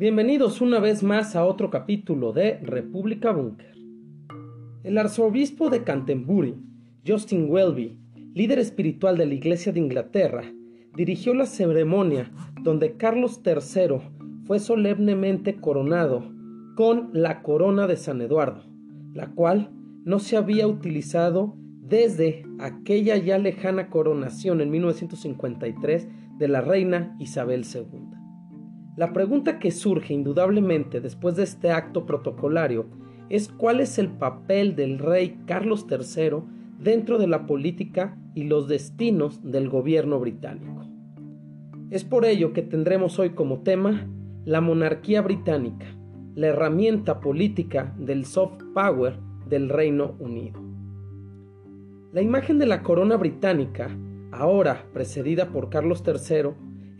Bienvenidos 0.00 0.62
una 0.62 0.80
vez 0.80 1.02
más 1.02 1.36
a 1.36 1.44
otro 1.44 1.68
capítulo 1.68 2.32
de 2.32 2.56
República 2.62 3.32
Bunker. 3.32 3.76
El 4.82 4.96
arzobispo 4.96 5.68
de 5.68 5.84
Canterbury, 5.84 6.54
Justin 7.06 7.50
Welby, 7.50 7.98
líder 8.32 8.60
espiritual 8.60 9.18
de 9.18 9.26
la 9.26 9.34
Iglesia 9.34 9.72
de 9.72 9.80
Inglaterra, 9.80 10.44
dirigió 10.96 11.34
la 11.34 11.44
ceremonia 11.44 12.32
donde 12.62 12.96
Carlos 12.96 13.42
III 13.44 13.98
fue 14.46 14.58
solemnemente 14.58 15.56
coronado 15.56 16.32
con 16.76 17.10
la 17.12 17.42
corona 17.42 17.86
de 17.86 17.96
San 17.96 18.22
Eduardo, 18.22 18.62
la 19.12 19.32
cual 19.32 19.68
no 20.06 20.18
se 20.18 20.38
había 20.38 20.66
utilizado 20.66 21.58
desde 21.82 22.44
aquella 22.58 23.18
ya 23.18 23.36
lejana 23.36 23.90
coronación 23.90 24.62
en 24.62 24.70
1953 24.70 26.08
de 26.38 26.48
la 26.48 26.62
reina 26.62 27.14
Isabel 27.18 27.66
II. 27.70 28.19
La 29.00 29.14
pregunta 29.14 29.58
que 29.58 29.70
surge 29.70 30.12
indudablemente 30.12 31.00
después 31.00 31.34
de 31.34 31.44
este 31.44 31.70
acto 31.70 32.04
protocolario 32.04 32.84
es 33.30 33.48
cuál 33.48 33.80
es 33.80 33.98
el 33.98 34.10
papel 34.10 34.76
del 34.76 34.98
rey 34.98 35.40
Carlos 35.46 35.86
III 35.90 36.42
dentro 36.78 37.16
de 37.16 37.26
la 37.26 37.46
política 37.46 38.18
y 38.34 38.44
los 38.44 38.68
destinos 38.68 39.40
del 39.42 39.70
gobierno 39.70 40.20
británico. 40.20 40.84
Es 41.88 42.04
por 42.04 42.26
ello 42.26 42.52
que 42.52 42.60
tendremos 42.60 43.18
hoy 43.18 43.30
como 43.30 43.62
tema 43.62 44.06
la 44.44 44.60
monarquía 44.60 45.22
británica, 45.22 45.86
la 46.34 46.48
herramienta 46.48 47.20
política 47.20 47.94
del 47.96 48.26
soft 48.26 48.62
power 48.74 49.18
del 49.48 49.70
Reino 49.70 50.14
Unido. 50.18 50.60
La 52.12 52.20
imagen 52.20 52.58
de 52.58 52.66
la 52.66 52.82
corona 52.82 53.16
británica, 53.16 53.88
ahora 54.30 54.84
precedida 54.92 55.48
por 55.48 55.70
Carlos 55.70 56.04
III, 56.06 56.50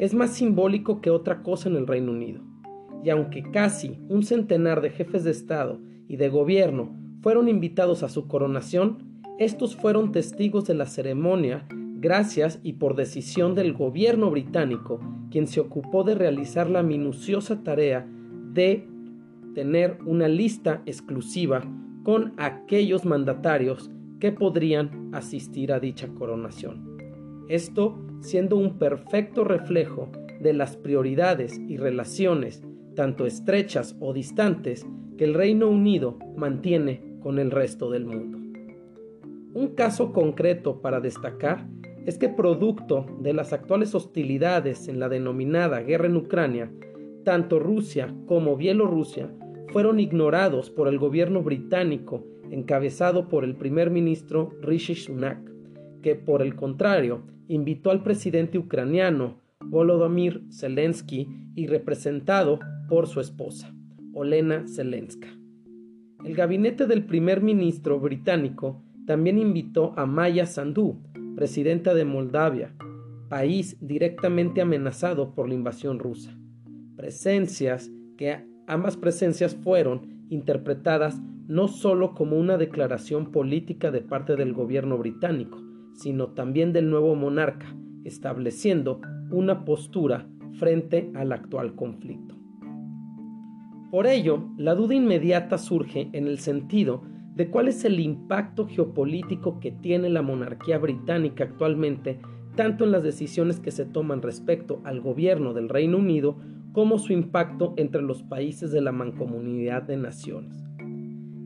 es 0.00 0.14
más 0.14 0.30
simbólico 0.30 1.02
que 1.02 1.10
otra 1.10 1.42
cosa 1.42 1.68
en 1.68 1.76
el 1.76 1.86
Reino 1.86 2.12
Unido. 2.12 2.40
Y 3.04 3.10
aunque 3.10 3.42
casi 3.42 3.98
un 4.08 4.22
centenar 4.22 4.80
de 4.80 4.88
jefes 4.88 5.24
de 5.24 5.30
Estado 5.30 5.78
y 6.08 6.16
de 6.16 6.30
gobierno 6.30 6.96
fueron 7.20 7.48
invitados 7.48 8.02
a 8.02 8.08
su 8.08 8.26
coronación, 8.26 9.20
estos 9.38 9.76
fueron 9.76 10.10
testigos 10.10 10.64
de 10.64 10.72
la 10.72 10.86
ceremonia 10.86 11.66
gracias 11.96 12.60
y 12.62 12.74
por 12.74 12.96
decisión 12.96 13.54
del 13.54 13.74
gobierno 13.74 14.30
británico, 14.30 15.00
quien 15.30 15.46
se 15.46 15.60
ocupó 15.60 16.02
de 16.02 16.14
realizar 16.14 16.70
la 16.70 16.82
minuciosa 16.82 17.62
tarea 17.62 18.08
de 18.54 18.88
tener 19.54 19.98
una 20.06 20.28
lista 20.28 20.80
exclusiva 20.86 21.62
con 22.04 22.32
aquellos 22.38 23.04
mandatarios 23.04 23.90
que 24.18 24.32
podrían 24.32 25.10
asistir 25.12 25.74
a 25.74 25.78
dicha 25.78 26.08
coronación. 26.08 26.96
Esto 27.50 27.98
siendo 28.20 28.56
un 28.56 28.78
perfecto 28.78 29.44
reflejo 29.44 30.10
de 30.40 30.52
las 30.52 30.76
prioridades 30.76 31.58
y 31.68 31.76
relaciones, 31.76 32.62
tanto 32.94 33.26
estrechas 33.26 33.96
o 34.00 34.12
distantes, 34.12 34.86
que 35.16 35.24
el 35.24 35.34
Reino 35.34 35.68
Unido 35.68 36.18
mantiene 36.36 37.02
con 37.20 37.38
el 37.38 37.50
resto 37.50 37.90
del 37.90 38.06
mundo. 38.06 38.38
Un 39.52 39.74
caso 39.74 40.12
concreto 40.12 40.80
para 40.80 41.00
destacar 41.00 41.66
es 42.06 42.16
que 42.16 42.28
producto 42.28 43.06
de 43.20 43.34
las 43.34 43.52
actuales 43.52 43.94
hostilidades 43.94 44.88
en 44.88 44.98
la 44.98 45.08
denominada 45.08 45.80
guerra 45.80 46.06
en 46.06 46.16
Ucrania, 46.16 46.72
tanto 47.24 47.58
Rusia 47.58 48.14
como 48.26 48.56
Bielorrusia 48.56 49.30
fueron 49.72 50.00
ignorados 50.00 50.70
por 50.70 50.88
el 50.88 50.98
gobierno 50.98 51.42
británico 51.42 52.24
encabezado 52.50 53.28
por 53.28 53.44
el 53.44 53.56
primer 53.56 53.90
ministro 53.90 54.52
Rishi 54.60 54.94
Sunak, 54.94 55.49
que 56.02 56.14
por 56.14 56.42
el 56.42 56.54
contrario 56.54 57.22
invitó 57.48 57.90
al 57.90 58.02
presidente 58.02 58.58
ucraniano 58.58 59.40
Volodymyr 59.64 60.44
Zelensky 60.50 61.28
y 61.54 61.66
representado 61.66 62.60
por 62.88 63.06
su 63.06 63.20
esposa, 63.20 63.74
Olena 64.14 64.66
Zelenska. 64.66 65.28
El 66.24 66.34
gabinete 66.34 66.86
del 66.86 67.04
primer 67.04 67.42
ministro 67.42 67.98
británico 67.98 68.82
también 69.06 69.38
invitó 69.38 69.92
a 69.96 70.06
Maya 70.06 70.46
Sandu, 70.46 71.00
presidenta 71.34 71.94
de 71.94 72.04
Moldavia, 72.04 72.74
país 73.28 73.76
directamente 73.80 74.60
amenazado 74.60 75.34
por 75.34 75.48
la 75.48 75.54
invasión 75.54 75.98
rusa. 75.98 76.36
Presencias 76.96 77.90
que 78.18 78.44
ambas 78.66 78.96
presencias 78.96 79.54
fueron 79.54 80.26
interpretadas 80.28 81.20
no 81.48 81.68
solo 81.68 82.14
como 82.14 82.38
una 82.38 82.58
declaración 82.58 83.32
política 83.32 83.90
de 83.90 84.02
parte 84.02 84.36
del 84.36 84.52
gobierno 84.52 84.98
británico, 84.98 85.58
sino 85.94 86.28
también 86.28 86.72
del 86.72 86.90
nuevo 86.90 87.14
monarca, 87.14 87.74
estableciendo 88.04 89.00
una 89.30 89.64
postura 89.64 90.26
frente 90.58 91.10
al 91.14 91.32
actual 91.32 91.74
conflicto. 91.74 92.36
Por 93.90 94.06
ello, 94.06 94.48
la 94.56 94.74
duda 94.74 94.94
inmediata 94.94 95.58
surge 95.58 96.10
en 96.12 96.28
el 96.28 96.38
sentido 96.38 97.02
de 97.34 97.50
cuál 97.50 97.68
es 97.68 97.84
el 97.84 97.98
impacto 98.00 98.66
geopolítico 98.66 99.60
que 99.60 99.72
tiene 99.72 100.10
la 100.10 100.22
monarquía 100.22 100.78
británica 100.78 101.44
actualmente, 101.44 102.20
tanto 102.54 102.84
en 102.84 102.92
las 102.92 103.02
decisiones 103.02 103.58
que 103.58 103.70
se 103.70 103.86
toman 103.86 104.22
respecto 104.22 104.80
al 104.84 105.00
gobierno 105.00 105.54
del 105.54 105.68
Reino 105.68 105.98
Unido 105.98 106.36
como 106.72 106.98
su 106.98 107.12
impacto 107.12 107.74
entre 107.76 108.02
los 108.02 108.22
países 108.22 108.70
de 108.70 108.80
la 108.80 108.92
mancomunidad 108.92 109.82
de 109.82 109.96
naciones. 109.96 110.69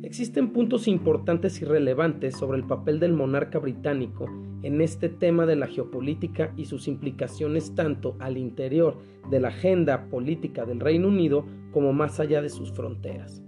Existen 0.04 0.53
puntos 0.53 0.87
importantes 0.87 1.62
y 1.62 1.65
relevantes 1.65 2.37
sobre 2.37 2.59
el 2.59 2.65
papel 2.65 3.00
del 3.00 3.15
monarca 3.15 3.59
británico 3.59 4.26
en 4.62 4.82
este 4.82 5.09
tema 5.09 5.47
de 5.47 5.56
la 5.56 5.66
geopolítica 5.66 6.53
y 6.59 6.66
sus 6.66 6.88
implicaciones 6.88 7.75
tanto 7.75 8.14
al 8.19 8.37
interior 8.37 8.98
de 9.31 9.41
la 9.41 9.48
agenda 9.48 10.10
política 10.10 10.66
del 10.66 10.81
Reino 10.81 11.09
Unido 11.09 11.47
como 11.72 11.94
más 11.94 12.20
allá 12.20 12.43
de 12.43 12.50
sus 12.50 12.70
fronteras. 12.70 13.43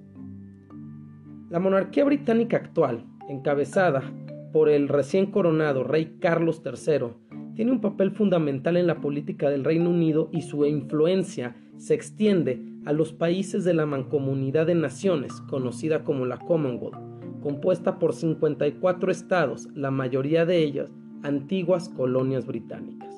La 1.50 1.58
monarquía 1.58 2.06
británica 2.06 2.56
actual, 2.56 3.04
encabezada 3.28 4.10
por 4.50 4.70
el 4.70 4.88
recién 4.88 5.26
coronado 5.26 5.84
rey 5.84 6.16
Carlos 6.20 6.62
III, 6.64 7.08
tiene 7.54 7.70
un 7.70 7.82
papel 7.82 8.12
fundamental 8.12 8.78
en 8.78 8.86
la 8.86 9.02
política 9.02 9.50
del 9.50 9.62
Reino 9.62 9.90
Unido 9.90 10.30
y 10.32 10.40
su 10.40 10.64
influencia 10.64 11.54
se 11.76 11.92
extiende 11.92 12.62
a 12.86 12.92
los 12.92 13.12
países 13.12 13.64
de 13.64 13.74
la 13.74 13.84
Mancomunidad 13.84 14.66
de 14.66 14.76
Naciones, 14.76 15.32
conocida 15.48 16.04
como 16.04 16.24
la 16.24 16.38
Commonwealth, 16.38 16.96
compuesta 17.42 17.98
por 17.98 18.14
54 18.14 19.10
estados, 19.10 19.68
la 19.74 19.90
mayoría 19.90 20.46
de 20.46 20.62
ellos 20.62 20.90
antiguas 21.22 21.88
colonias 21.88 22.46
británicas. 22.46 23.12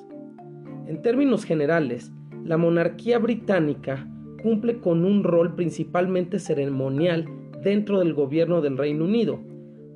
En 0.87 1.01
términos 1.03 1.45
generales, 1.45 2.11
la 2.43 2.57
monarquía 2.57 3.19
británica 3.19 4.07
cumple 4.41 4.79
con 4.79 5.05
un 5.05 5.23
rol 5.23 5.53
principalmente 5.53 6.39
ceremonial 6.39 7.25
dentro 7.63 7.99
del 7.99 8.15
gobierno 8.15 8.61
del 8.61 8.77
Reino 8.77 9.05
Unido, 9.05 9.39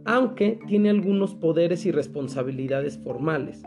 aunque 0.05 0.59
tiene 0.67 0.91
algunos 0.91 1.33
poderes 1.33 1.87
y 1.87 1.91
responsabilidades 1.91 2.99
formales, 2.99 3.63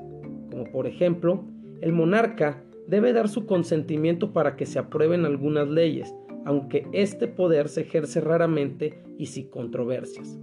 como 0.51 0.71
por 0.71 0.87
ejemplo, 0.87 1.45
el 1.81 1.93
monarca 1.93 2.63
debe 2.87 3.13
dar 3.13 3.29
su 3.29 3.47
consentimiento 3.47 4.33
para 4.33 4.57
que 4.57 4.67
se 4.67 4.79
aprueben 4.79 5.25
algunas 5.25 5.69
leyes, 5.69 6.15
aunque 6.45 6.87
este 6.93 7.27
poder 7.27 7.69
se 7.69 7.83
ejerce 7.83 8.21
raramente 8.21 9.03
y 9.19 9.27
sin 9.27 9.51
controversias. 9.51 10.39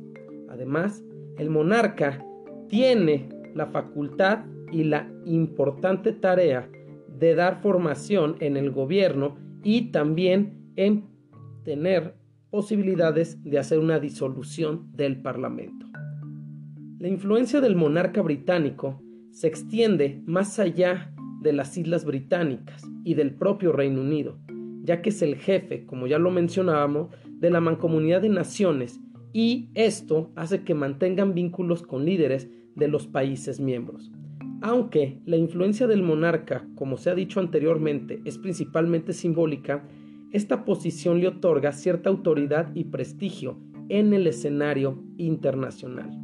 Además, 0.49 1.03
el 1.37 1.49
monarca 1.49 2.25
tiene 2.67 3.29
la 3.53 3.67
facultad 3.67 4.45
y 4.71 4.83
la 4.83 5.11
importante 5.25 6.11
tarea 6.11 6.69
de 7.07 7.35
dar 7.35 7.61
formación 7.61 8.35
en 8.39 8.57
el 8.57 8.71
gobierno 8.71 9.37
y 9.63 9.91
también 9.91 10.71
en 10.75 11.05
tener 11.63 12.15
posibilidades 12.49 13.41
de 13.43 13.57
hacer 13.59 13.79
una 13.79 13.99
disolución 13.99 14.91
del 14.91 15.21
Parlamento. 15.21 15.87
La 16.99 17.07
influencia 17.07 17.61
del 17.61 17.75
monarca 17.75 18.21
británico 18.21 19.01
se 19.31 19.47
extiende 19.47 20.21
más 20.25 20.59
allá 20.59 21.12
de 21.43 21.53
las 21.53 21.77
Islas 21.77 22.05
Británicas 22.05 22.83
y 23.03 23.13
del 23.13 23.35
propio 23.35 23.71
Reino 23.71 24.01
Unido, 24.01 24.39
ya 24.83 25.01
que 25.01 25.09
es 25.09 25.21
el 25.21 25.35
jefe, 25.35 25.85
como 25.85 26.07
ya 26.07 26.17
lo 26.17 26.31
mencionábamos, 26.31 27.09
de 27.39 27.51
la 27.51 27.61
mancomunidad 27.61 28.21
de 28.21 28.29
naciones 28.29 28.99
y 29.33 29.69
esto 29.73 30.31
hace 30.35 30.63
que 30.63 30.75
mantengan 30.75 31.33
vínculos 31.33 31.83
con 31.83 32.05
líderes 32.05 32.49
de 32.75 32.87
los 32.87 33.07
países 33.07 33.59
miembros. 33.59 34.11
Aunque 34.61 35.19
la 35.25 35.35
influencia 35.35 35.87
del 35.87 36.03
monarca, 36.03 36.65
como 36.75 36.97
se 36.97 37.09
ha 37.09 37.15
dicho 37.15 37.39
anteriormente, 37.39 38.21
es 38.23 38.37
principalmente 38.37 39.11
simbólica, 39.11 39.85
esta 40.31 40.63
posición 40.63 41.19
le 41.19 41.27
otorga 41.27 41.73
cierta 41.73 42.09
autoridad 42.09 42.73
y 42.73 42.85
prestigio 42.85 43.57
en 43.89 44.13
el 44.13 44.25
escenario 44.25 45.03
internacional. 45.17 46.17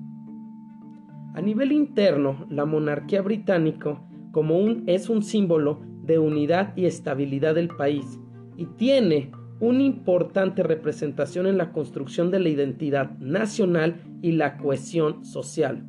A 1.36 1.42
nivel 1.42 1.72
interno, 1.72 2.48
la 2.50 2.66
monarquía 2.66 3.22
británica 3.22 4.02
como 4.32 4.58
un, 4.60 4.84
es 4.88 5.10
un 5.10 5.24
símbolo 5.24 5.82
de 6.04 6.20
unidad 6.20 6.76
y 6.76 6.86
estabilidad 6.86 7.56
del 7.56 7.70
país 7.70 8.20
y 8.58 8.66
tiene 8.66 9.32
una 9.60 9.84
importante 9.84 10.64
representación 10.64 11.46
en 11.48 11.58
la 11.58 11.72
construcción 11.72 12.32
de 12.32 12.40
la 12.40 12.50
identidad 12.50 13.18
nacional 13.20 14.02
y 14.22 14.32
la 14.34 14.58
cohesión 14.58 15.26
social. 15.26 15.86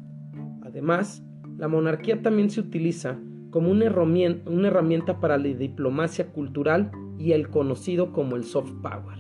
Además, 0.62 1.24
la 1.56 1.68
monarquía 1.68 2.22
también 2.22 2.50
se 2.50 2.60
utiliza 2.60 3.18
como 3.50 3.70
una 3.70 3.86
herramienta, 3.86 4.50
una 4.50 4.68
herramienta 4.68 5.20
para 5.20 5.36
la 5.36 5.44
diplomacia 5.44 6.32
cultural 6.32 6.90
y 7.18 7.32
el 7.32 7.48
conocido 7.48 8.12
como 8.12 8.36
el 8.36 8.44
soft 8.44 8.72
power. 8.82 9.18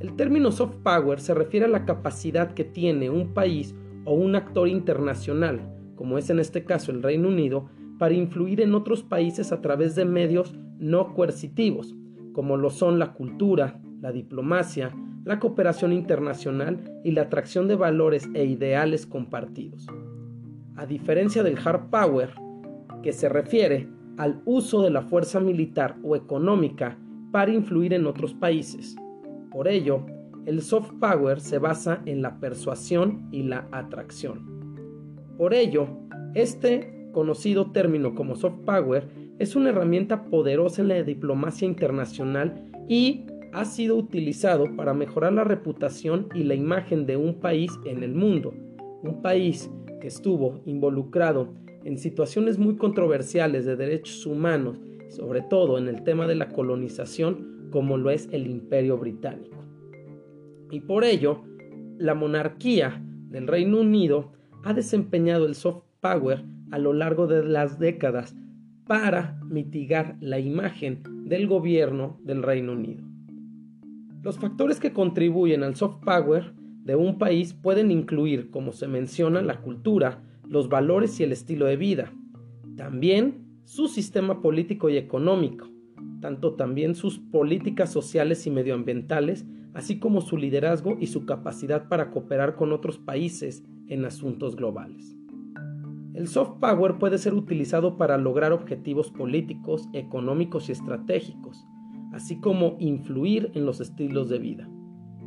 El 0.00 0.14
término 0.16 0.50
soft 0.50 0.76
power 0.82 1.20
se 1.20 1.34
refiere 1.34 1.66
a 1.66 1.70
la 1.70 1.84
capacidad 1.84 2.54
que 2.54 2.64
tiene 2.64 3.10
un 3.10 3.34
país 3.34 3.74
o 4.04 4.14
un 4.14 4.34
actor 4.34 4.68
internacional, 4.68 5.60
como 5.94 6.18
es 6.18 6.28
en 6.30 6.38
este 6.38 6.64
caso 6.64 6.90
el 6.90 7.02
Reino 7.02 7.28
Unido, 7.28 7.68
para 8.02 8.14
influir 8.14 8.60
en 8.60 8.74
otros 8.74 9.04
países 9.04 9.52
a 9.52 9.60
través 9.60 9.94
de 9.94 10.04
medios 10.04 10.56
no 10.80 11.14
coercitivos, 11.14 11.94
como 12.32 12.56
lo 12.56 12.68
son 12.68 12.98
la 12.98 13.12
cultura, 13.12 13.80
la 14.00 14.10
diplomacia, 14.10 14.92
la 15.22 15.38
cooperación 15.38 15.92
internacional 15.92 17.00
y 17.04 17.12
la 17.12 17.22
atracción 17.22 17.68
de 17.68 17.76
valores 17.76 18.28
e 18.34 18.44
ideales 18.44 19.06
compartidos. 19.06 19.86
A 20.74 20.84
diferencia 20.84 21.44
del 21.44 21.56
hard 21.64 21.90
power, 21.90 22.34
que 23.04 23.12
se 23.12 23.28
refiere 23.28 23.88
al 24.16 24.42
uso 24.46 24.82
de 24.82 24.90
la 24.90 25.02
fuerza 25.02 25.38
militar 25.38 25.94
o 26.02 26.16
económica 26.16 26.98
para 27.30 27.52
influir 27.52 27.94
en 27.94 28.08
otros 28.08 28.34
países. 28.34 28.96
Por 29.52 29.68
ello, 29.68 30.04
el 30.44 30.60
soft 30.62 30.90
power 31.00 31.40
se 31.40 31.58
basa 31.58 32.02
en 32.06 32.20
la 32.20 32.40
persuasión 32.40 33.28
y 33.30 33.44
la 33.44 33.68
atracción. 33.70 34.74
Por 35.38 35.54
ello, 35.54 35.86
este 36.34 37.01
conocido 37.12 37.70
término 37.70 38.14
como 38.14 38.36
soft 38.36 38.64
power 38.64 39.06
es 39.38 39.56
una 39.56 39.70
herramienta 39.70 40.24
poderosa 40.24 40.82
en 40.82 40.88
la 40.88 41.02
diplomacia 41.02 41.66
internacional 41.66 42.70
y 42.88 43.26
ha 43.52 43.64
sido 43.64 43.96
utilizado 43.96 44.74
para 44.76 44.94
mejorar 44.94 45.32
la 45.32 45.44
reputación 45.44 46.28
y 46.34 46.44
la 46.44 46.54
imagen 46.54 47.06
de 47.06 47.16
un 47.16 47.34
país 47.40 47.70
en 47.84 48.02
el 48.02 48.14
mundo, 48.14 48.54
un 49.02 49.20
país 49.20 49.70
que 50.00 50.08
estuvo 50.08 50.60
involucrado 50.64 51.54
en 51.84 51.98
situaciones 51.98 52.58
muy 52.58 52.76
controversiales 52.76 53.64
de 53.64 53.76
derechos 53.76 54.26
humanos, 54.26 54.80
sobre 55.08 55.42
todo 55.42 55.78
en 55.78 55.88
el 55.88 56.02
tema 56.04 56.26
de 56.26 56.34
la 56.34 56.48
colonización, 56.48 57.68
como 57.70 57.96
lo 57.98 58.10
es 58.10 58.28
el 58.32 58.46
Imperio 58.46 58.96
Británico. 58.98 59.56
Y 60.70 60.80
por 60.80 61.04
ello, 61.04 61.42
la 61.98 62.14
monarquía 62.14 63.02
del 63.28 63.46
Reino 63.46 63.80
Unido 63.80 64.32
ha 64.64 64.72
desempeñado 64.72 65.46
el 65.46 65.54
soft 65.54 65.82
power 66.00 66.44
a 66.72 66.78
lo 66.78 66.92
largo 66.92 67.26
de 67.28 67.44
las 67.44 67.78
décadas 67.78 68.34
para 68.86 69.38
mitigar 69.44 70.16
la 70.20 70.40
imagen 70.40 71.02
del 71.24 71.46
gobierno 71.46 72.18
del 72.24 72.42
Reino 72.42 72.72
Unido. 72.72 73.04
Los 74.22 74.38
factores 74.38 74.80
que 74.80 74.92
contribuyen 74.92 75.62
al 75.62 75.76
soft 75.76 76.02
power 76.04 76.54
de 76.84 76.96
un 76.96 77.18
país 77.18 77.54
pueden 77.54 77.90
incluir, 77.90 78.50
como 78.50 78.72
se 78.72 78.88
menciona, 78.88 79.42
la 79.42 79.60
cultura, 79.60 80.24
los 80.48 80.68
valores 80.68 81.20
y 81.20 81.24
el 81.24 81.32
estilo 81.32 81.66
de 81.66 81.76
vida. 81.76 82.12
También 82.76 83.60
su 83.64 83.86
sistema 83.88 84.40
político 84.40 84.88
y 84.88 84.96
económico, 84.96 85.68
tanto 86.20 86.54
también 86.54 86.94
sus 86.94 87.18
políticas 87.18 87.92
sociales 87.92 88.46
y 88.46 88.50
medioambientales, 88.50 89.44
así 89.74 89.98
como 89.98 90.20
su 90.20 90.36
liderazgo 90.36 90.96
y 91.00 91.06
su 91.06 91.26
capacidad 91.26 91.88
para 91.88 92.10
cooperar 92.10 92.56
con 92.56 92.72
otros 92.72 92.98
países 92.98 93.62
en 93.88 94.04
asuntos 94.04 94.56
globales. 94.56 95.16
El 96.14 96.28
soft 96.28 96.58
power 96.60 96.98
puede 96.98 97.16
ser 97.16 97.32
utilizado 97.32 97.96
para 97.96 98.18
lograr 98.18 98.52
objetivos 98.52 99.10
políticos, 99.10 99.88
económicos 99.94 100.68
y 100.68 100.72
estratégicos, 100.72 101.66
así 102.12 102.38
como 102.38 102.76
influir 102.78 103.50
en 103.54 103.64
los 103.64 103.80
estilos 103.80 104.28
de 104.28 104.38
vida, 104.38 104.68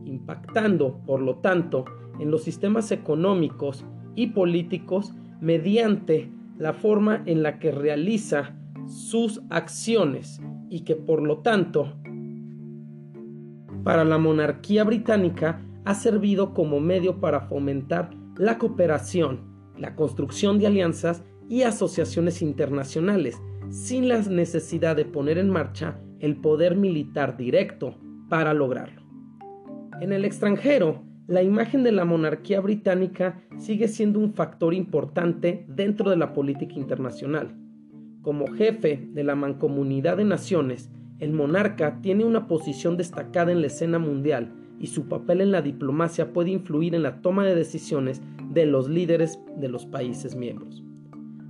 impactando, 0.05 1.01
por 1.05 1.21
lo 1.21 1.37
tanto, 1.37 1.85
en 2.19 2.29
los 2.29 2.43
sistemas 2.43 2.91
económicos 2.91 3.83
y 4.15 4.27
políticos 4.27 5.13
mediante 5.41 6.31
la 6.57 6.73
forma 6.73 7.23
en 7.25 7.41
la 7.41 7.57
que 7.57 7.71
realiza 7.71 8.55
sus 8.87 9.41
acciones 9.49 10.39
y 10.69 10.81
que 10.81 10.95
por 10.95 11.21
lo 11.21 11.39
tanto 11.39 11.93
para 13.83 14.03
la 14.03 14.17
monarquía 14.17 14.83
británica 14.83 15.65
ha 15.83 15.93
servido 15.93 16.53
como 16.53 16.79
medio 16.79 17.19
para 17.19 17.41
fomentar 17.41 18.09
la 18.37 18.57
cooperación, 18.57 19.54
la 19.77 19.95
construcción 19.95 20.59
de 20.59 20.67
alianzas 20.67 21.23
y 21.49 21.63
asociaciones 21.63 22.41
internacionales, 22.41 23.41
sin 23.69 24.07
la 24.07 24.19
necesidad 24.21 24.95
de 24.95 25.05
poner 25.05 25.37
en 25.37 25.49
marcha 25.49 25.99
el 26.19 26.37
poder 26.37 26.75
militar 26.75 27.37
directo 27.37 27.95
para 28.29 28.53
lograrlo. 28.53 29.01
En 30.01 30.11
el 30.11 30.25
extranjero, 30.25 31.03
la 31.27 31.41
imagen 31.41 31.83
de 31.83 31.91
la 31.91 32.05
monarquía 32.05 32.59
británica 32.59 33.41
sigue 33.57 33.87
siendo 33.87 34.19
un 34.19 34.33
factor 34.33 34.73
importante 34.73 35.65
dentro 35.67 36.09
de 36.09 36.17
la 36.17 36.33
política 36.33 36.75
internacional. 36.75 37.55
Como 38.21 38.47
jefe 38.47 39.07
de 39.11 39.23
la 39.23 39.35
Mancomunidad 39.35 40.17
de 40.17 40.25
Naciones, 40.25 40.91
el 41.19 41.31
monarca 41.31 42.01
tiene 42.01 42.25
una 42.25 42.47
posición 42.47 42.97
destacada 42.97 43.51
en 43.51 43.61
la 43.61 43.67
escena 43.67 43.99
mundial 43.99 44.53
y 44.79 44.87
su 44.87 45.07
papel 45.07 45.41
en 45.41 45.51
la 45.51 45.61
diplomacia 45.61 46.33
puede 46.33 46.51
influir 46.51 46.93
en 46.93 47.03
la 47.03 47.21
toma 47.21 47.45
de 47.45 47.55
decisiones 47.55 48.21
de 48.55 48.65
los 48.65 48.89
líderes 48.89 49.39
de 49.57 49.67
los 49.67 49.85
países 49.85 50.35
miembros. 50.35 50.81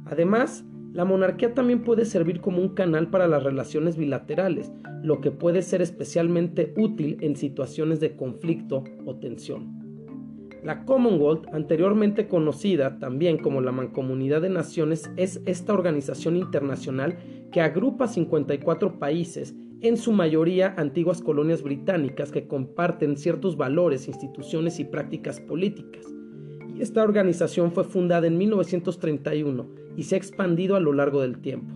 Además, 0.06 0.66
la 0.92 1.06
monarquía 1.06 1.54
también 1.54 1.84
puede 1.84 2.04
servir 2.04 2.42
como 2.42 2.62
un 2.62 2.69
canal 2.69 3.10
para 3.10 3.28
las 3.28 3.44
relaciones 3.44 3.96
bilaterales, 3.96 4.72
lo 5.04 5.22
que 5.22 5.30
puede 5.30 5.62
ser 5.62 5.81
especialmente 5.81 6.74
útil 6.78 7.18
en 7.22 7.36
situaciones 7.36 8.00
de 8.00 8.16
conflicto 8.16 8.84
o 9.06 9.16
tensión. 9.18 9.86
La 10.63 10.84
Commonwealth, 10.84 11.46
anteriormente 11.54 12.28
conocida 12.28 12.98
también 12.98 13.38
como 13.38 13.62
la 13.62 13.72
Mancomunidad 13.72 14.42
de 14.42 14.50
Naciones, 14.50 15.12
es 15.16 15.42
esta 15.46 15.74
organización 15.74 16.38
internacional 16.38 17.18
que 17.51 17.62
agrupa 17.62 18.08
54 18.08 18.98
países, 18.98 19.54
en 19.81 19.98
su 19.98 20.12
mayoría 20.12 20.74
antiguas 20.78 21.22
colonias 21.22 21.62
británicas 21.62 22.31
que 22.31 22.48
comparten 22.48 23.18
ciertos 23.18 23.58
valores, 23.58 24.08
instituciones 24.08 24.80
y 24.80 24.86
prácticas 24.86 25.40
políticas. 25.40 26.15
Esta 26.80 27.04
organización 27.04 27.72
fue 27.72 27.86
fundada 27.86 28.27
en 28.27 28.38
1931 28.38 29.66
y 29.95 30.04
se 30.04 30.16
ha 30.16 30.18
expandido 30.18 30.75
a 30.75 30.81
lo 30.81 30.92
largo 30.92 31.22
del 31.22 31.39
tiempo. 31.39 31.74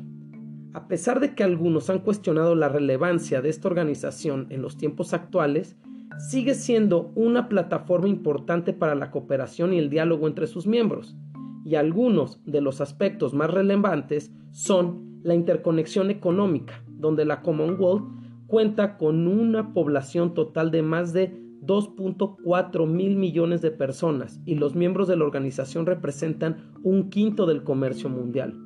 A 0.73 0.87
pesar 0.87 1.21
de 1.21 1.35
que 1.35 1.43
algunos 1.43 1.89
han 1.89 1.99
cuestionado 1.99 2.53
la 2.53 2.67
relevancia 2.67 3.41
de 3.41 3.49
esta 3.49 3.69
organización 3.69 4.47
en 4.49 4.61
los 4.61 4.77
tiempos 4.77 5.13
actuales, 5.13 5.77
sigue 6.17 6.53
siendo 6.53 7.11
una 7.15 7.47
plataforma 7.47 8.09
importante 8.09 8.73
para 8.73 8.93
la 8.93 9.09
cooperación 9.09 9.73
y 9.73 9.79
el 9.79 9.89
diálogo 9.89 10.27
entre 10.27 10.47
sus 10.47 10.67
miembros, 10.67 11.15
y 11.63 11.75
algunos 11.75 12.41
de 12.45 12.59
los 12.59 12.81
aspectos 12.81 13.33
más 13.33 13.51
relevantes 13.51 14.31
son 14.51 15.21
la 15.23 15.33
interconexión 15.33 16.11
económica, 16.11 16.83
donde 16.87 17.23
la 17.23 17.41
Commonwealth 17.41 18.03
cuenta 18.47 18.97
con 18.97 19.27
una 19.27 19.73
población 19.73 20.33
total 20.33 20.71
de 20.71 20.81
más 20.81 21.13
de 21.13 21.48
2.4 21.61 22.87
mil 22.87 23.15
millones 23.15 23.61
de 23.61 23.71
personas 23.71 24.39
y 24.45 24.55
los 24.55 24.75
miembros 24.75 25.07
de 25.07 25.17
la 25.17 25.25
organización 25.25 25.85
representan 25.85 26.71
un 26.83 27.09
quinto 27.09 27.45
del 27.45 27.63
comercio 27.63 28.09
mundial. 28.09 28.57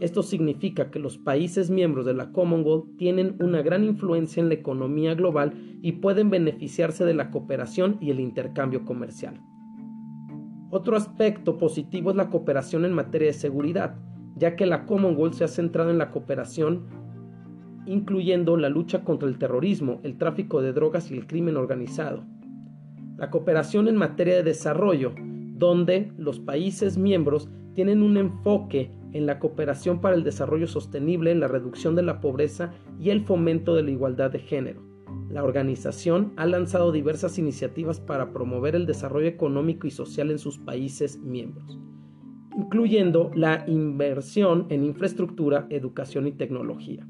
Esto 0.00 0.22
significa 0.22 0.90
que 0.90 0.98
los 0.98 1.16
países 1.16 1.70
miembros 1.70 2.04
de 2.04 2.14
la 2.14 2.30
Commonwealth 2.30 2.96
tienen 2.98 3.36
una 3.40 3.62
gran 3.62 3.82
influencia 3.82 4.42
en 4.42 4.48
la 4.48 4.54
economía 4.54 5.14
global 5.14 5.54
y 5.82 5.92
pueden 5.92 6.28
beneficiarse 6.28 7.04
de 7.04 7.14
la 7.14 7.30
cooperación 7.30 7.96
y 8.00 8.10
el 8.10 8.20
intercambio 8.20 8.84
comercial. 8.84 9.40
Otro 10.70 10.96
aspecto 10.96 11.56
positivo 11.56 12.10
es 12.10 12.16
la 12.16 12.28
cooperación 12.28 12.84
en 12.84 12.92
materia 12.92 13.28
de 13.28 13.34
seguridad, 13.34 13.96
ya 14.36 14.54
que 14.54 14.66
la 14.66 14.84
Commonwealth 14.84 15.34
se 15.34 15.44
ha 15.44 15.48
centrado 15.48 15.90
en 15.90 15.98
la 15.98 16.10
cooperación 16.10 17.06
incluyendo 17.86 18.56
la 18.56 18.68
lucha 18.68 19.04
contra 19.04 19.28
el 19.28 19.38
terrorismo, 19.38 20.00
el 20.02 20.18
tráfico 20.18 20.60
de 20.60 20.72
drogas 20.72 21.10
y 21.12 21.14
el 21.14 21.28
crimen 21.28 21.56
organizado 21.56 22.24
la 23.16 23.30
cooperación 23.30 23.88
en 23.88 23.96
materia 23.96 24.36
de 24.36 24.42
desarrollo, 24.42 25.14
donde 25.16 26.12
los 26.18 26.38
países 26.38 26.98
miembros 26.98 27.48
tienen 27.74 28.02
un 28.02 28.16
enfoque 28.16 28.90
en 29.12 29.26
la 29.26 29.38
cooperación 29.38 30.00
para 30.00 30.14
el 30.14 30.24
desarrollo 30.24 30.66
sostenible, 30.66 31.30
en 31.30 31.40
la 31.40 31.48
reducción 31.48 31.94
de 31.94 32.02
la 32.02 32.20
pobreza 32.20 32.72
y 33.00 33.10
el 33.10 33.22
fomento 33.22 33.74
de 33.74 33.82
la 33.82 33.90
igualdad 33.90 34.30
de 34.30 34.38
género. 34.38 34.82
La 35.30 35.42
organización 35.42 36.32
ha 36.36 36.46
lanzado 36.46 36.92
diversas 36.92 37.38
iniciativas 37.38 38.00
para 38.00 38.32
promover 38.32 38.74
el 38.76 38.86
desarrollo 38.86 39.26
económico 39.26 39.86
y 39.86 39.90
social 39.90 40.30
en 40.30 40.38
sus 40.38 40.58
países 40.58 41.18
miembros, 41.18 41.78
incluyendo 42.56 43.30
la 43.34 43.64
inversión 43.66 44.66
en 44.68 44.84
infraestructura, 44.84 45.66
educación 45.70 46.26
y 46.26 46.32
tecnología. 46.32 47.06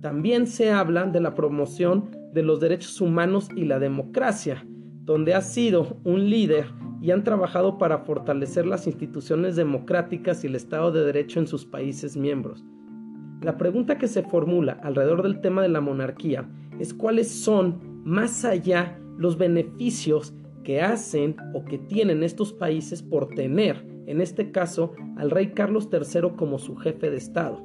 También 0.00 0.46
se 0.46 0.70
habla 0.70 1.06
de 1.06 1.20
la 1.20 1.34
promoción 1.34 2.10
de 2.32 2.42
los 2.42 2.60
derechos 2.60 3.00
humanos 3.00 3.48
y 3.56 3.64
la 3.64 3.78
democracia, 3.78 4.64
donde 5.08 5.32
ha 5.32 5.40
sido 5.40 5.96
un 6.04 6.28
líder 6.28 6.66
y 7.00 7.12
han 7.12 7.24
trabajado 7.24 7.78
para 7.78 8.00
fortalecer 8.00 8.66
las 8.66 8.86
instituciones 8.86 9.56
democráticas 9.56 10.44
y 10.44 10.48
el 10.48 10.54
Estado 10.54 10.92
de 10.92 11.02
Derecho 11.02 11.40
en 11.40 11.46
sus 11.46 11.64
países 11.64 12.14
miembros. 12.14 12.62
La 13.40 13.56
pregunta 13.56 13.96
que 13.96 14.06
se 14.06 14.22
formula 14.22 14.78
alrededor 14.82 15.22
del 15.22 15.40
tema 15.40 15.62
de 15.62 15.70
la 15.70 15.80
monarquía 15.80 16.46
es 16.78 16.92
cuáles 16.92 17.30
son, 17.30 18.02
más 18.04 18.44
allá, 18.44 19.00
los 19.16 19.38
beneficios 19.38 20.34
que 20.62 20.82
hacen 20.82 21.36
o 21.54 21.64
que 21.64 21.78
tienen 21.78 22.22
estos 22.22 22.52
países 22.52 23.02
por 23.02 23.30
tener, 23.30 23.86
en 24.06 24.20
este 24.20 24.50
caso, 24.50 24.92
al 25.16 25.30
rey 25.30 25.52
Carlos 25.52 25.88
III 25.90 26.32
como 26.36 26.58
su 26.58 26.76
jefe 26.76 27.08
de 27.08 27.16
Estado. 27.16 27.62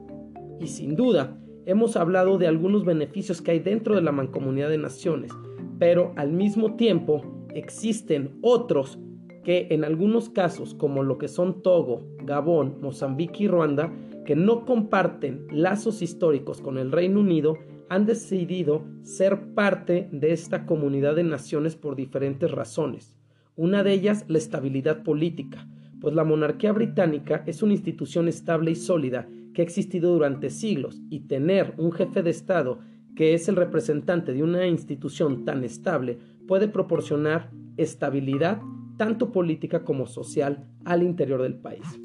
Y 0.61 0.67
sin 0.67 0.95
duda, 0.95 1.37
hemos 1.65 1.97
hablado 1.97 2.37
de 2.37 2.47
algunos 2.47 2.85
beneficios 2.85 3.41
que 3.41 3.51
hay 3.51 3.59
dentro 3.59 3.95
de 3.95 4.01
la 4.01 4.13
mancomunidad 4.13 4.69
de 4.69 4.77
naciones, 4.77 5.33
pero 5.77 6.13
al 6.15 6.31
mismo 6.31 6.75
tiempo 6.75 7.32
existen 7.55 8.37
otros 8.41 8.99
que 9.43 9.67
en 9.71 9.83
algunos 9.83 10.29
casos, 10.29 10.73
como 10.73 11.03
lo 11.03 11.17
que 11.17 11.27
son 11.27 11.61
Togo, 11.61 12.07
Gabón, 12.23 12.77
Mozambique 12.81 13.43
y 13.43 13.47
Ruanda, 13.47 13.93
que 14.25 14.35
no 14.35 14.65
comparten 14.65 15.47
lazos 15.51 16.01
históricos 16.01 16.61
con 16.61 16.77
el 16.77 16.91
Reino 16.91 17.19
Unido, 17.19 17.57
han 17.89 18.05
decidido 18.05 18.85
ser 19.03 19.53
parte 19.53 20.07
de 20.11 20.31
esta 20.31 20.65
comunidad 20.65 21.15
de 21.15 21.23
naciones 21.23 21.75
por 21.75 21.95
diferentes 21.95 22.49
razones. 22.49 23.17
Una 23.55 23.83
de 23.83 23.93
ellas, 23.93 24.25
la 24.29 24.37
estabilidad 24.37 25.03
política, 25.03 25.67
pues 25.99 26.15
la 26.15 26.23
monarquía 26.23 26.71
británica 26.71 27.43
es 27.45 27.61
una 27.61 27.73
institución 27.73 28.27
estable 28.27 28.71
y 28.71 28.75
sólida 28.75 29.27
que 29.53 29.61
ha 29.61 29.65
existido 29.65 30.13
durante 30.13 30.49
siglos 30.49 31.01
y 31.09 31.21
tener 31.21 31.73
un 31.77 31.91
jefe 31.91 32.23
de 32.23 32.31
Estado 32.31 32.79
que 33.15 33.33
es 33.33 33.47
el 33.47 33.55
representante 33.55 34.33
de 34.33 34.41
una 34.41 34.65
institución 34.67 35.45
tan 35.45 35.63
estable 35.63 36.17
puede 36.47 36.67
proporcionar 36.67 37.51
estabilidad 37.77 38.61
tanto 38.97 39.31
política 39.31 39.83
como 39.83 40.05
social 40.05 40.67
al 40.85 41.03
interior 41.03 41.41
del 41.41 41.55
país. 41.55 41.99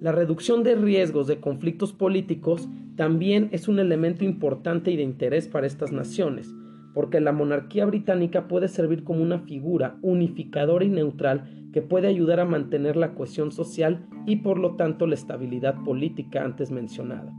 La 0.00 0.12
reducción 0.12 0.62
de 0.62 0.76
riesgos 0.76 1.26
de 1.26 1.40
conflictos 1.40 1.92
políticos 1.92 2.68
también 2.96 3.48
es 3.52 3.66
un 3.68 3.78
elemento 3.78 4.24
importante 4.24 4.90
y 4.90 4.96
de 4.96 5.02
interés 5.02 5.48
para 5.48 5.66
estas 5.66 5.92
naciones, 5.92 6.54
porque 6.94 7.20
la 7.20 7.32
monarquía 7.32 7.84
británica 7.84 8.46
puede 8.46 8.68
servir 8.68 9.04
como 9.04 9.22
una 9.22 9.40
figura 9.40 9.98
unificadora 10.02 10.84
y 10.84 10.88
neutral 10.88 11.68
que 11.72 11.82
puede 11.82 12.08
ayudar 12.08 12.40
a 12.40 12.44
mantener 12.44 12.96
la 12.96 13.14
cohesión 13.14 13.52
social 13.52 14.06
y 14.26 14.36
por 14.36 14.58
lo 14.58 14.76
tanto 14.76 15.06
la 15.06 15.14
estabilidad 15.14 15.82
política 15.84 16.44
antes 16.44 16.70
mencionada. 16.70 17.32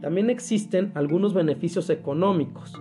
También 0.00 0.30
existen 0.30 0.92
algunos 0.94 1.34
beneficios 1.34 1.90
económicos, 1.90 2.80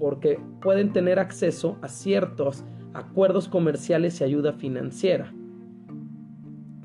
porque 0.00 0.40
pueden 0.60 0.92
tener 0.92 1.20
acceso 1.20 1.78
a 1.82 1.88
ciertos 1.88 2.64
acuerdos 2.94 3.48
comerciales 3.48 4.20
y 4.20 4.24
ayuda 4.24 4.54
financiera. 4.54 5.32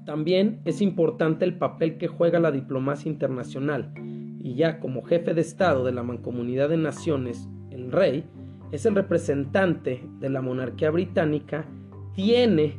También 0.05 0.59
es 0.65 0.81
importante 0.81 1.45
el 1.45 1.57
papel 1.57 1.97
que 1.97 2.07
juega 2.07 2.39
la 2.39 2.51
diplomacia 2.51 3.09
internacional, 3.09 3.91
y 4.39 4.53
ya 4.53 4.79
como 4.79 5.01
jefe 5.01 5.33
de 5.33 5.41
Estado 5.41 5.83
de 5.83 5.93
la 5.93 6.03
Mancomunidad 6.03 6.69
de 6.69 6.77
Naciones, 6.77 7.49
el 7.71 7.91
rey, 7.91 8.25
es 8.71 8.85
el 8.85 8.93
representante 8.93 10.07
de 10.19 10.29
la 10.29 10.41
monarquía 10.41 10.91
británica, 10.91 11.65
tiene 12.13 12.77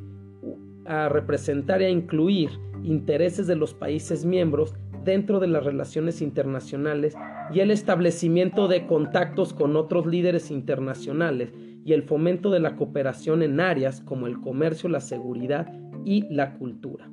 a 0.85 1.09
representar 1.09 1.83
y 1.83 1.87
a 1.87 1.90
incluir 1.90 2.50
intereses 2.85 3.49
de 3.49 3.57
los 3.57 3.75
países 3.75 4.25
miembros 4.25 4.76
dentro 5.05 5.40
de 5.40 5.49
las 5.49 5.64
relaciones 5.64 6.23
internacionales 6.23 7.16
y 7.53 7.61
el 7.61 7.71
establecimiento 7.71 8.69
de 8.69 8.87
contactos 8.87 9.53
con 9.53 9.76
otros 9.76 10.07
líderes 10.07 10.50
internacionales 10.50 11.53
y 11.85 11.93
el 11.93 12.03
fomento 12.03 12.50
de 12.50 12.61
la 12.61 12.76
cooperación 12.76 13.43
en 13.43 13.61
áreas 13.61 14.00
como 14.00 14.26
el 14.26 14.41
comercio, 14.41 14.88
la 14.88 15.00
seguridad 15.00 15.73
y 16.05 16.25
la 16.35 16.55
cultura. 16.55 17.09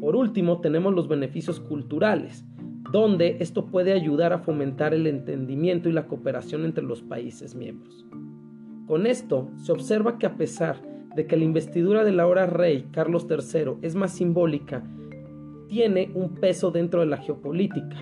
Por 0.00 0.16
último, 0.16 0.60
tenemos 0.60 0.94
los 0.94 1.08
beneficios 1.08 1.60
culturales, 1.60 2.44
donde 2.90 3.36
esto 3.40 3.66
puede 3.66 3.92
ayudar 3.92 4.32
a 4.32 4.40
fomentar 4.40 4.94
el 4.94 5.06
entendimiento 5.06 5.88
y 5.88 5.92
la 5.92 6.06
cooperación 6.06 6.64
entre 6.64 6.84
los 6.84 7.02
países 7.02 7.54
miembros. 7.54 8.06
Con 8.86 9.06
esto 9.06 9.50
se 9.56 9.70
observa 9.70 10.18
que 10.18 10.26
a 10.26 10.36
pesar 10.36 10.82
de 11.14 11.26
que 11.26 11.36
la 11.36 11.44
investidura 11.44 12.02
del 12.02 12.18
ahora 12.18 12.46
rey 12.46 12.88
Carlos 12.90 13.26
III 13.30 13.74
es 13.82 13.94
más 13.94 14.12
simbólica, 14.12 14.82
tiene 15.68 16.10
un 16.14 16.34
peso 16.34 16.72
dentro 16.72 17.00
de 17.00 17.06
la 17.06 17.18
geopolítica, 17.18 17.96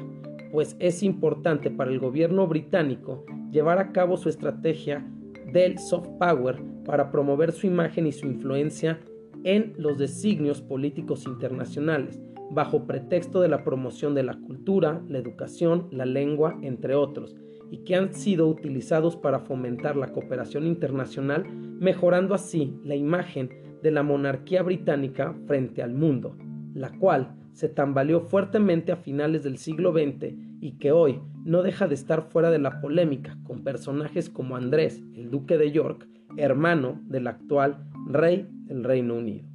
pues 0.53 0.77
es 0.79 1.03
importante 1.03 1.71
para 1.71 1.91
el 1.91 1.99
gobierno 1.99 2.47
británico 2.47 3.25
llevar 3.51 3.79
a 3.79 3.93
cabo 3.93 4.17
su 4.17 4.29
estrategia 4.29 5.07
del 5.53 5.79
soft 5.79 6.09
power 6.19 6.63
para 6.85 7.11
promover 7.11 7.53
su 7.53 7.67
imagen 7.67 8.07
y 8.07 8.13
su 8.13 8.27
influencia 8.27 9.01
en 9.45 9.75
los 9.77 9.99
designios 9.99 10.61
políticos 10.61 11.27
internacionales, 11.27 12.21
bajo 12.51 12.87
pretexto 12.87 13.41
de 13.41 13.49
la 13.49 13.65
promoción 13.65 14.15
de 14.15 14.23
la 14.23 14.35
cultura, 14.35 15.03
la 15.09 15.19
educación, 15.19 15.89
la 15.91 16.07
lengua, 16.07 16.59
entre 16.63 16.95
otros, 16.95 17.37
y 17.71 17.79
que 17.85 17.95
han 17.95 18.15
sido 18.15 18.49
utilizados 18.49 19.17
para 19.17 19.41
fomentar 19.41 19.97
la 19.97 20.09
cooperación 20.09 20.67
internacional, 20.67 21.45
mejorando 21.79 22.35
así 22.35 22.75
la 22.85 22.97
imagen 22.97 23.51
de 23.83 23.91
la 23.91 24.03
monarquía 24.03 24.63
británica 24.63 25.35
frente 25.47 25.83
al 25.83 25.95
mundo, 25.95 26.37
la 26.75 26.91
cual 26.99 27.37
se 27.59 27.69
tambaleó 27.69 28.21
fuertemente 28.21 28.93
a 28.93 28.97
finales 28.97 29.43
del 29.43 29.59
siglo 29.59 29.93
XX 29.93 30.33
y 30.61 30.79
que 30.79 30.93
hoy 30.93 31.21
no 31.45 31.65
deja 31.65 31.89
de 31.89 31.97
estar 31.97 32.29
fuera 32.31 32.53
de 32.53 32.61
la 32.61 32.81
polémica 32.81 33.37
con 33.43 33.65
personajes 33.65 34.31
como 34.31 34.55
Andrés, 34.55 35.03
el 35.17 35.29
duque 35.29 35.59
de 35.59 35.73
York, 35.73 36.07
hermano 36.37 37.01
del 37.07 37.27
actual 37.27 37.85
rey 38.07 38.47
del 38.67 38.85
Reino 38.85 39.17
Unido. 39.17 39.49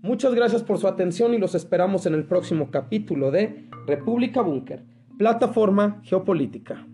Muchas 0.00 0.32
gracias 0.32 0.62
por 0.62 0.78
su 0.78 0.86
atención 0.86 1.34
y 1.34 1.38
los 1.38 1.56
esperamos 1.56 2.06
en 2.06 2.14
el 2.14 2.22
próximo 2.22 2.70
capítulo 2.70 3.32
de 3.32 3.68
República 3.84 4.40
Búnker, 4.40 4.84
plataforma 5.18 6.00
geopolítica. 6.04 6.86